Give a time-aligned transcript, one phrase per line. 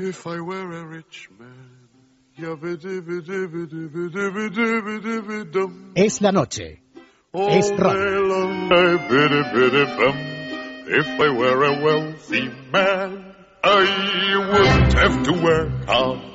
[0.00, 1.78] If I were a rich man.
[5.96, 6.78] Es la noche.
[7.34, 7.70] Es.
[10.90, 13.34] If I were a wealthy man,
[13.64, 16.28] I wouldn't have to work hard.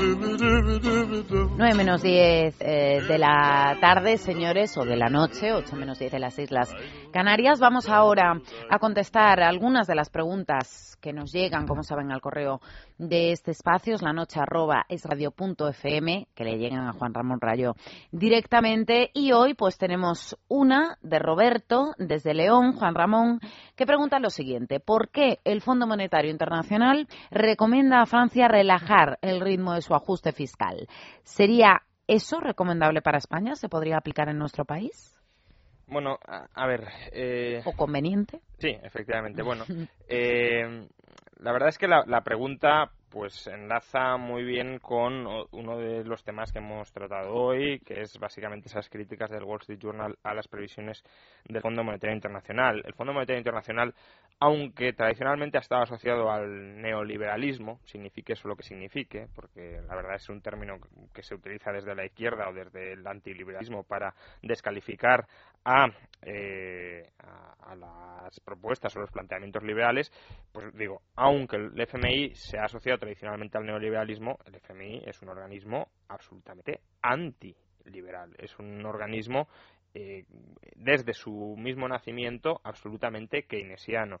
[0.00, 6.12] Nueve menos diez eh, de la tarde, señores, o de la noche, ocho menos diez
[6.12, 6.72] de las Islas
[7.12, 7.58] Canarias.
[7.58, 8.40] Vamos ahora
[8.70, 12.60] a contestar algunas de las preguntas que nos llegan, como saben, al correo
[12.98, 17.40] de este espacio, es la noche arroba es radio.fm, que le llegan a Juan Ramón
[17.40, 17.74] Rayo
[18.10, 19.10] directamente.
[19.14, 23.40] Y hoy pues tenemos una de Roberto, desde León, Juan Ramón,
[23.76, 24.80] que pregunta lo siguiente.
[24.80, 30.32] ¿Por qué el Fondo Monetario Internacional recomienda a Francia relajar el ritmo de su ajuste
[30.32, 30.88] fiscal?
[31.22, 33.54] ¿Sería eso recomendable para España?
[33.54, 35.14] ¿Se podría aplicar en nuestro país?
[35.86, 36.88] Bueno, a, ver.
[37.12, 37.62] Eh...
[37.64, 38.40] ¿O conveniente?
[38.58, 39.42] Sí, efectivamente.
[39.42, 39.64] Bueno,
[40.08, 40.86] eh,
[41.38, 46.22] la verdad es que la, la pregunta pues enlaza muy bien con uno de los
[46.22, 50.34] temas que hemos tratado hoy, que es básicamente esas críticas del Wall Street Journal a
[50.34, 51.02] las previsiones
[51.44, 52.80] del Fondo Monetario Internacional.
[52.86, 53.92] El Fondo Monetario Internacional,
[54.38, 60.14] aunque tradicionalmente ha estado asociado al neoliberalismo, signifique eso lo que signifique, porque la verdad
[60.14, 60.78] es un término
[61.12, 65.26] que se utiliza desde la izquierda o desde el antiliberalismo para descalificar
[65.68, 65.86] a,
[66.22, 70.10] eh, a, las propuestas o los planteamientos liberales,
[70.50, 75.28] pues digo, aunque el FMI se ha asociado tradicionalmente al neoliberalismo, el FMI es un
[75.28, 78.34] organismo absolutamente antiliberal.
[78.38, 79.48] Es un organismo
[79.92, 80.24] eh,
[80.76, 84.20] desde su mismo nacimiento absolutamente keynesiano.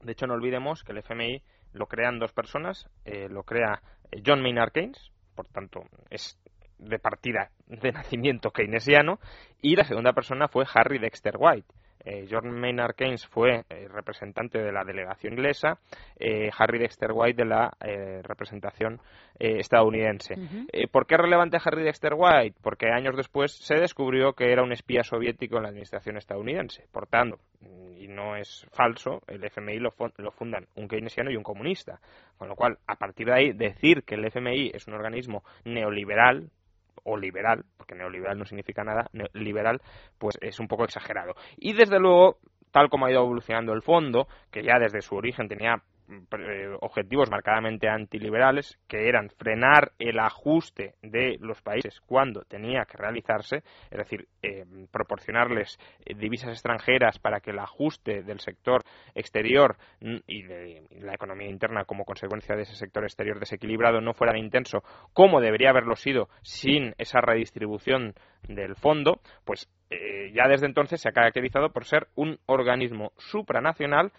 [0.00, 4.22] De hecho, no olvidemos que el FMI lo crean dos personas, eh, lo crea eh,
[4.24, 6.38] John Maynard Keynes, por tanto es
[6.78, 9.18] de partida de nacimiento keynesiano,
[9.60, 11.66] y la segunda persona fue Harry Dexter White,
[12.04, 15.78] eh, John Maynard Keynes fue eh, representante de la delegación inglesa,
[16.18, 17.70] eh, Harry Dexter White de la
[18.22, 19.00] representación
[19.38, 20.34] estadounidense.
[20.90, 22.56] ¿Por qué es relevante Harry Dexter White?
[22.62, 26.86] Porque años después se descubrió que era un espía soviético en la administración estadounidense.
[26.90, 27.38] Por tanto,
[27.96, 32.00] y no es falso, el FMI lo, lo fundan un keynesiano y un comunista.
[32.36, 36.50] Con lo cual, a partir de ahí, decir que el FMI es un organismo neoliberal,
[37.04, 39.80] o liberal, porque neoliberal no significa nada, liberal,
[40.18, 41.34] pues es un poco exagerado.
[41.56, 42.38] Y desde luego,
[42.70, 45.82] tal como ha ido evolucionando el fondo, que ya desde su origen tenía
[46.80, 53.62] objetivos marcadamente antiliberales, que eran frenar el ajuste de los países cuando tenía que realizarse,
[53.90, 58.82] es decir, eh, proporcionarles eh, divisas extranjeras para que el ajuste del sector
[59.14, 64.32] exterior y de la economía interna como consecuencia de ese sector exterior desequilibrado no fuera
[64.32, 64.82] tan intenso
[65.12, 68.14] como debería haberlo sido sin esa redistribución
[68.46, 69.68] del fondo, pues
[70.32, 74.12] ya desde entonces se ha caracterizado por ser un organismo supranacional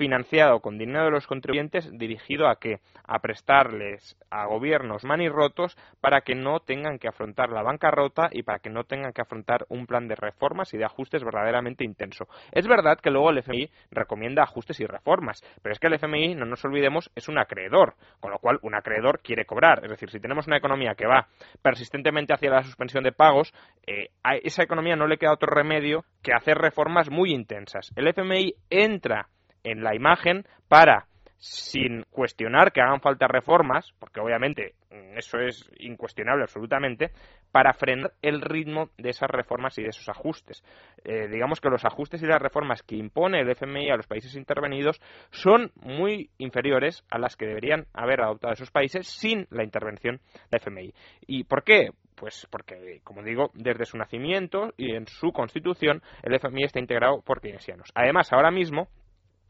[0.00, 2.80] financiado con dinero de los contribuyentes dirigido a qué?
[3.04, 8.60] A prestarles a gobiernos manirrotos para que no tengan que afrontar la bancarrota y para
[8.60, 12.28] que no tengan que afrontar un plan de reformas y de ajustes verdaderamente intenso.
[12.50, 16.34] Es verdad que luego el FMI recomienda ajustes y reformas, pero es que el FMI,
[16.34, 19.84] no nos olvidemos, es un acreedor, con lo cual un acreedor quiere cobrar.
[19.84, 21.28] Es decir, si tenemos una economía que va
[21.60, 23.52] persistentemente hacia la suspensión de pagos,
[23.86, 27.92] eh, a esa economía no le queda otro remedio que hacer reformas muy intensas.
[27.96, 29.28] El FMI entra
[29.64, 31.06] en la imagen para
[31.40, 37.12] sin cuestionar que hagan falta reformas, porque obviamente mm, eso es incuestionable absolutamente,
[37.50, 40.62] para frenar el ritmo de esas reformas y de esos ajustes.
[41.02, 44.36] Eh, digamos que los ajustes y las reformas que impone el FMI a los países
[44.36, 45.00] intervenidos
[45.30, 50.20] son muy inferiores a las que deberían haber adoptado esos países sin la intervención
[50.50, 50.92] del FMI.
[51.26, 51.88] ¿Y por qué?
[52.14, 57.22] Pues porque, como digo, desde su nacimiento y en su constitución, el FMI está integrado
[57.22, 57.90] por keynesianos.
[57.94, 58.88] Además, ahora mismo,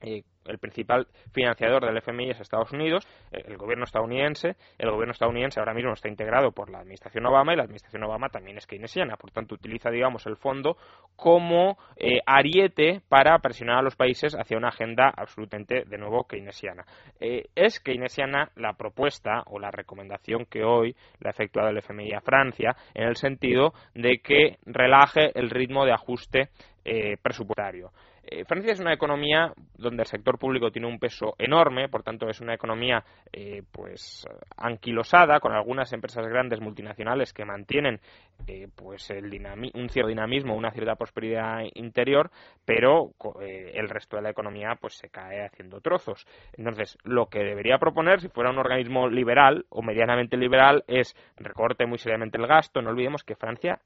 [0.00, 4.56] eh, el principal financiador del FMI es Estados Unidos, eh, el gobierno estadounidense.
[4.78, 8.28] El gobierno estadounidense ahora mismo está integrado por la administración Obama y la administración Obama
[8.28, 9.16] también es keynesiana.
[9.16, 10.76] Por tanto, utiliza, digamos, el fondo
[11.16, 16.84] como eh, ariete para presionar a los países hacia una agenda absolutamente, de nuevo, keynesiana.
[17.20, 22.20] es keynesiana la propuesta o la recomendación que hoy le ha efectuado el FMI a
[22.20, 26.48] Francia en el sentido de que relaje el ritmo de ajuste
[27.22, 27.92] presupuestario.
[28.22, 32.28] Eh, Francia es una economía donde el sector público tiene un peso enorme, por tanto
[32.28, 34.26] es una economía eh, pues
[34.56, 38.00] anquilosada con algunas empresas grandes multinacionales que mantienen
[38.48, 39.30] eh, pues el
[39.74, 42.30] un cierto dinamismo, una cierta prosperidad interior,
[42.64, 46.26] pero el resto de la economía pues se cae haciendo trozos.
[46.56, 51.86] Entonces, lo que debería proponer si fuera un organismo liberal o medianamente liberal es recorte
[51.86, 52.82] muy seriamente el gasto.
[52.82, 53.78] No olvidemos que Francia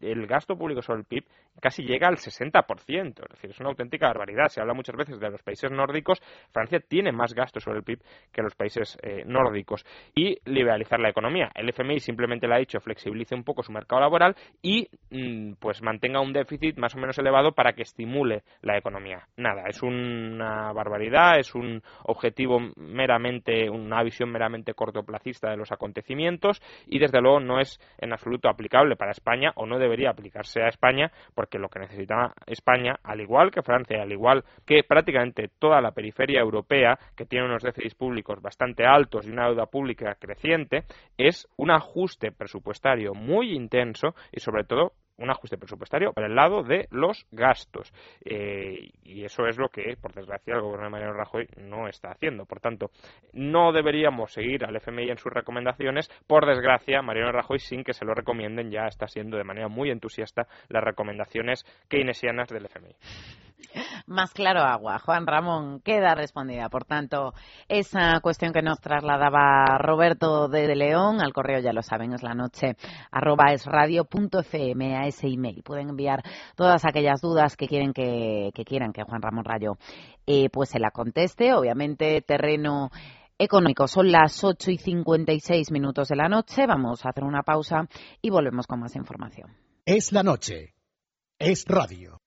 [0.00, 1.24] el gasto público sobre el PIB
[1.60, 3.22] casi llega al 60%.
[3.22, 4.48] Es decir, es una auténtica barbaridad.
[4.48, 6.20] Se habla muchas veces de los países nórdicos.
[6.52, 8.00] Francia tiene más gasto sobre el PIB
[8.32, 9.84] que los países eh, nórdicos.
[10.14, 11.50] Y liberalizar la economía.
[11.54, 15.82] El FMI simplemente le ha dicho flexibilice un poco su mercado laboral y mm, pues
[15.82, 19.26] mantenga un déficit más o menos elevado para que estimule la economía.
[19.36, 26.60] Nada, es una barbaridad, es un objetivo meramente, una visión meramente cortoplacista de los acontecimientos
[26.86, 30.68] y desde luego no es en absoluto aplicable para España o no debería aplicarse a
[30.68, 35.80] España porque lo que necesita España, al igual que Francia, al igual que prácticamente toda
[35.80, 40.84] la periferia europea, que tiene unos déficits públicos bastante altos y una deuda pública creciente,
[41.16, 46.62] es un ajuste presupuestario muy intenso y sobre todo un ajuste presupuestario para el lado
[46.62, 47.92] de los gastos.
[48.24, 52.10] Eh, y eso es lo que, por desgracia, el gobierno de Mariano Rajoy no está
[52.10, 52.46] haciendo.
[52.46, 52.90] Por tanto,
[53.32, 56.08] no deberíamos seguir al FMI en sus recomendaciones.
[56.26, 59.90] Por desgracia, Mariano Rajoy, sin que se lo recomienden, ya está siendo de manera muy
[59.90, 62.94] entusiasta las recomendaciones keynesianas del FMI.
[64.06, 64.98] Más claro agua.
[64.98, 66.68] Juan Ramón, queda respondida.
[66.68, 67.34] Por tanto,
[67.68, 72.34] esa cuestión que nos trasladaba Roberto de León, al correo ya lo saben, es la
[72.34, 72.76] noche,
[73.10, 75.62] arroba es radio.fm a ese email.
[75.62, 76.22] Pueden enviar
[76.56, 79.76] todas aquellas dudas que quieren que, quieran que Juan Ramón Rayo
[80.26, 81.54] eh, pues se la conteste.
[81.54, 82.90] Obviamente, terreno
[83.38, 83.86] económico.
[83.88, 86.66] Son las 8 y 56 minutos de la noche.
[86.66, 87.88] Vamos a hacer una pausa
[88.22, 89.50] y volvemos con más información.
[89.84, 90.74] Es la noche.
[91.38, 92.23] Es radio.